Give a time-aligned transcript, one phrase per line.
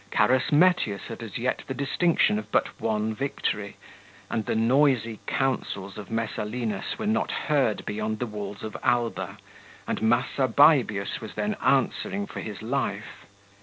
[0.09, 3.77] Carus Metius had as yet the distinction of but one victory,
[4.31, 9.37] and the noisy counsels of Messalinus were not heard beyond the walls of Alba,
[9.87, 13.27] and Massa Baebius was then answering for his life.